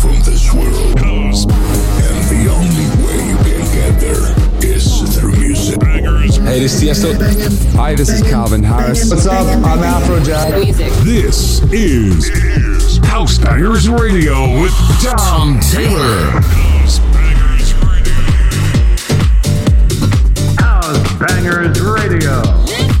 [0.00, 0.98] from this world.
[1.00, 1.34] And
[2.30, 4.26] the only way you can get there
[4.64, 5.82] is through music.
[5.82, 7.10] Hey, this is Tiesto.
[7.74, 9.10] Hi, this is Calvin Harris.
[9.10, 9.46] What's up?
[9.64, 11.04] I'm Afrojack.
[11.04, 16.30] This is House Bangers Radio with Tom Taylor.
[20.60, 22.97] House Bangers Radio.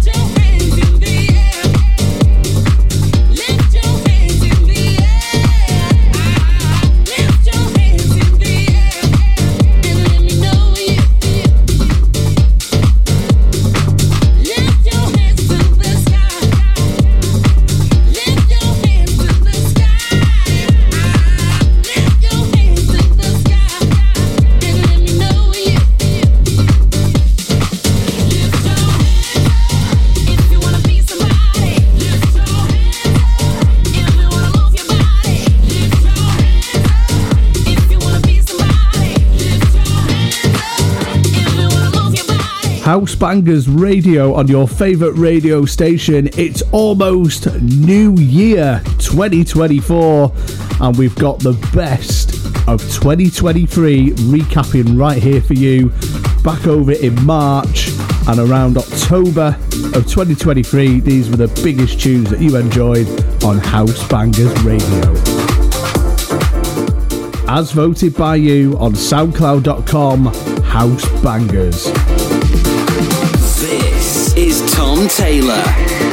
[42.88, 46.26] House Bangers Radio on your favourite radio station.
[46.38, 50.32] It's almost New Year 2024,
[50.80, 52.32] and we've got the best
[52.66, 55.90] of 2023 recapping right here for you.
[56.42, 57.90] Back over in March
[58.26, 59.48] and around October
[59.94, 63.06] of 2023, these were the biggest tunes that you enjoyed
[63.44, 65.12] on House Bangers Radio.
[67.50, 70.24] As voted by you on SoundCloud.com,
[70.64, 72.17] House Bangers.
[75.06, 76.07] Taylor.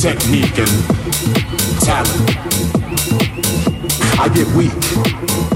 [0.00, 0.68] technique, and
[1.82, 2.22] talent.
[4.18, 4.72] I get weak,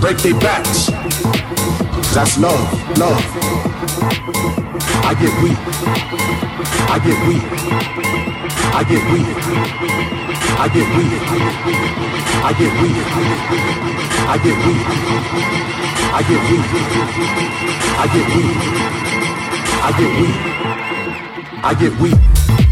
[0.00, 0.87] break their backs.
[2.14, 2.60] That's love,
[2.99, 3.20] love.
[5.04, 5.58] I get weak,
[6.88, 7.43] I get weak,
[8.72, 9.26] I get weak,
[10.58, 11.12] I get weak,
[12.43, 12.96] I get weak,
[14.22, 14.87] I get weak,
[16.02, 16.66] I get weak,
[17.94, 18.56] I get weak,
[19.82, 20.37] I get weak,
[21.64, 22.71] I get weak.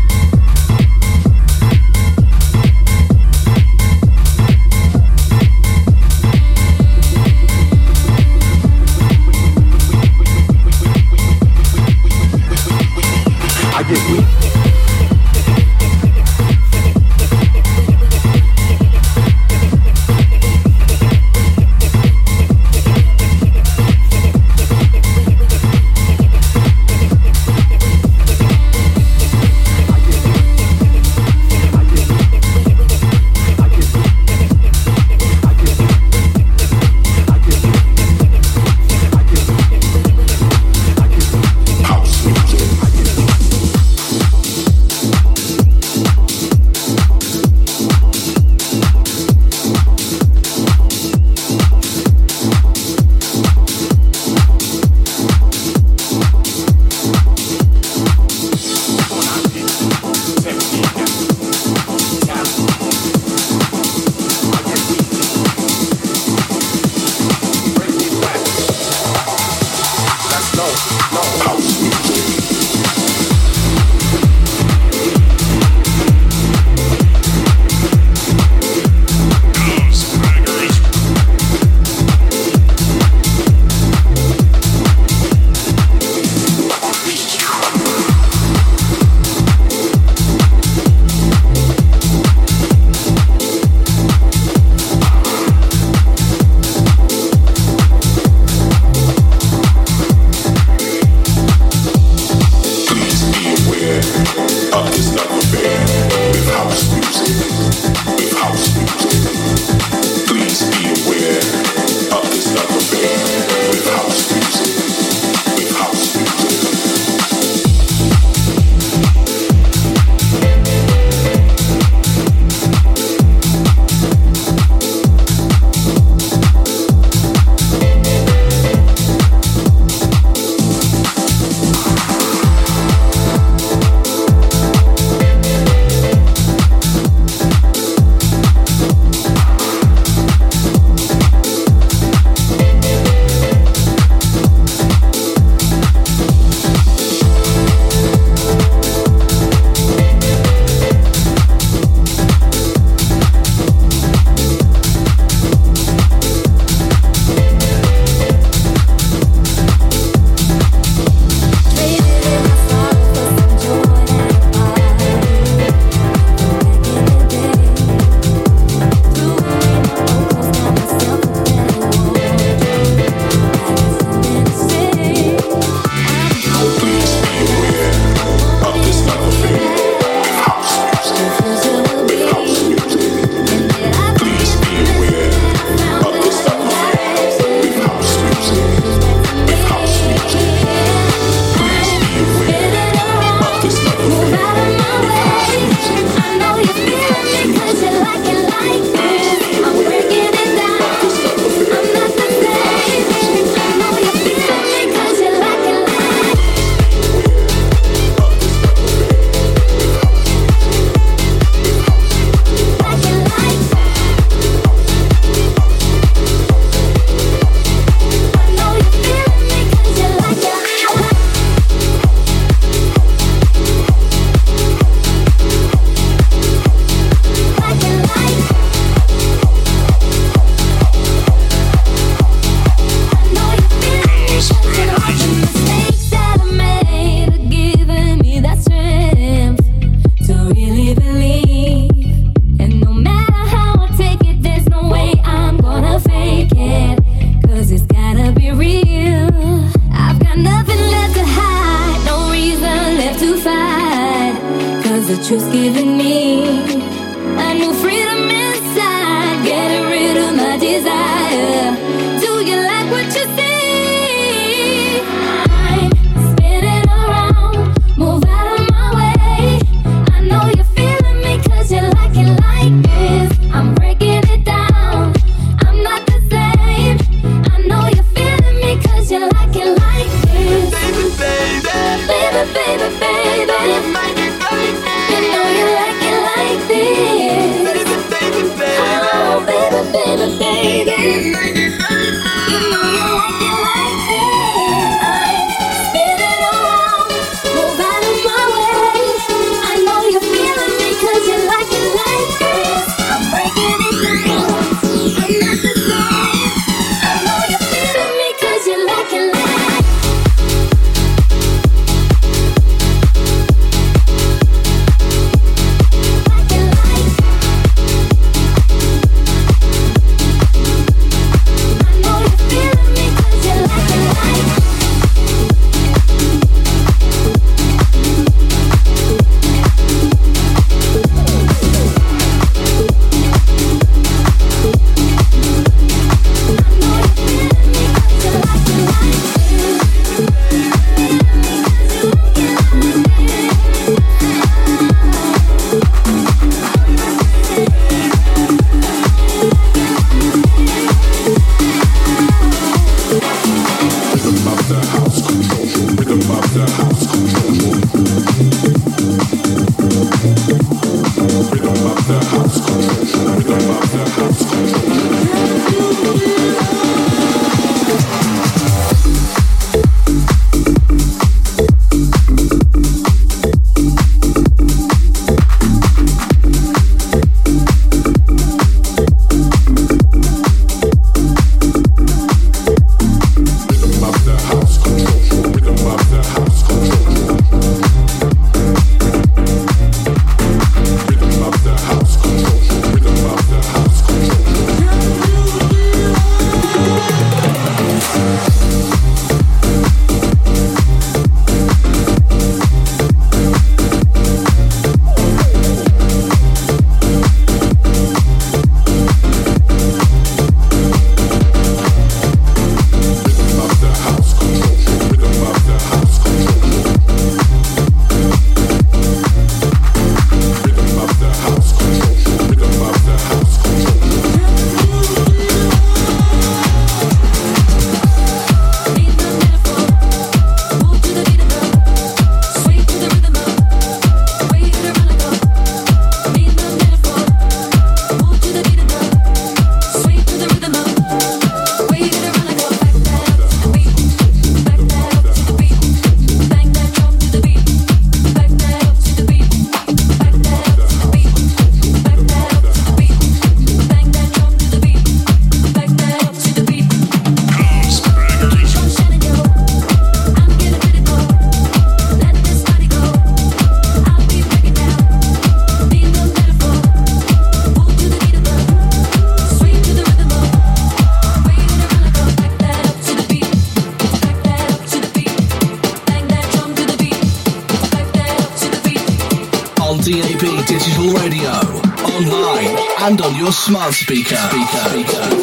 [483.71, 484.35] Smart speaker.
[484.35, 484.89] speaker.
[484.89, 485.40] speaker.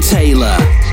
[0.00, 0.85] Taylor.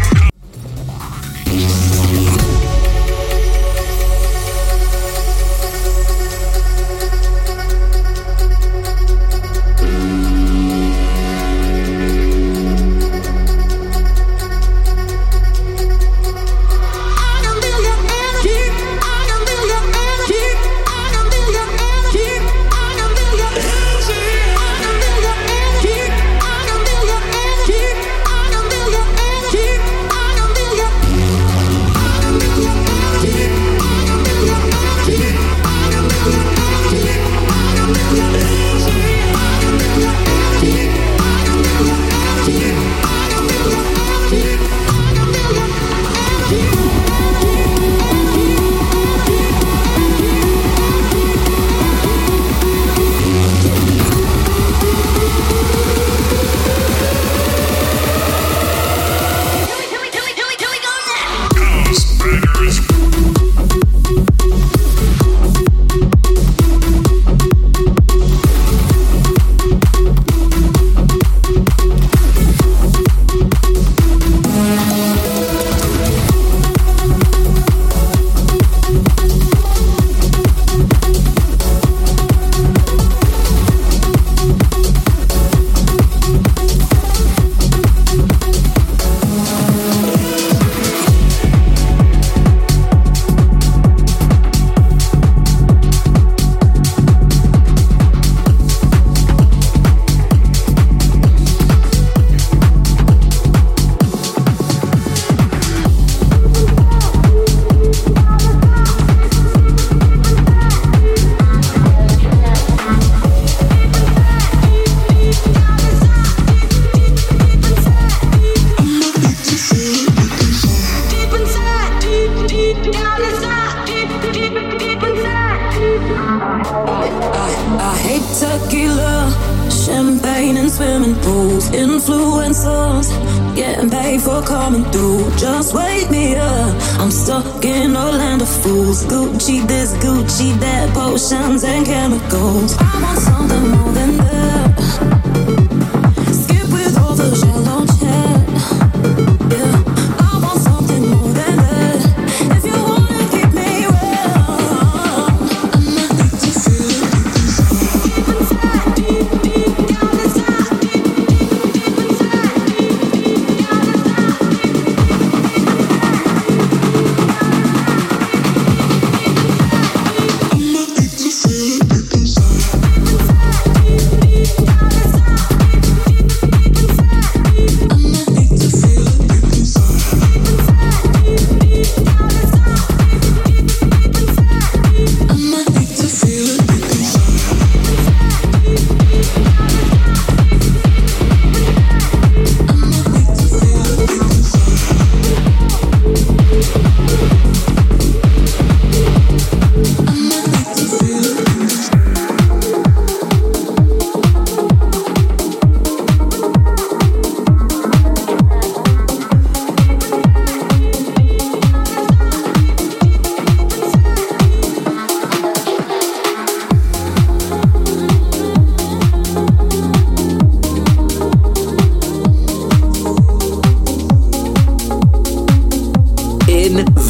[141.14, 142.82] emotions and chemicals.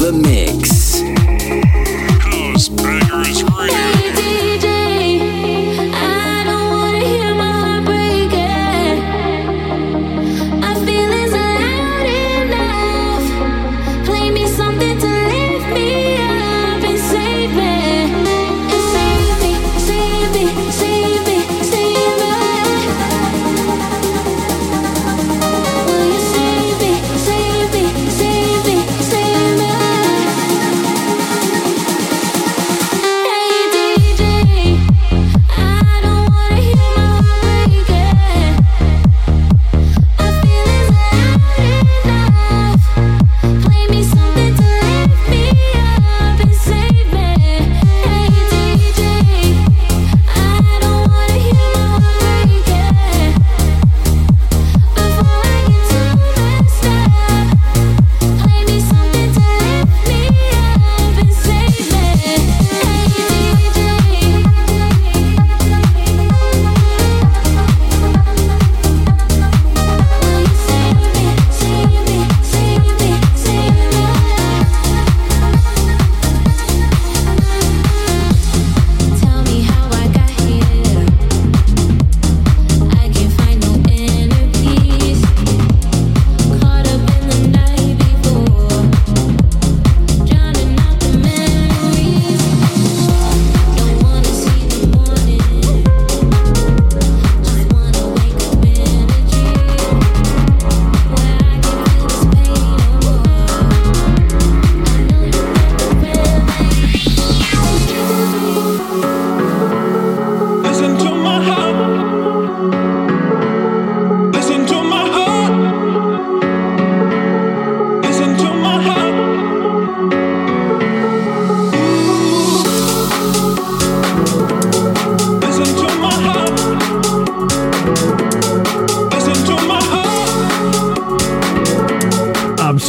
[0.04, 0.43] the mix.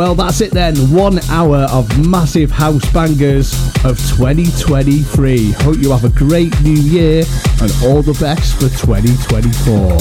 [0.00, 0.74] Well, that's it then.
[0.94, 3.52] One hour of massive house bangers
[3.84, 5.52] of 2023.
[5.52, 7.22] Hope you have a great new year
[7.60, 9.98] and all the best for 2024.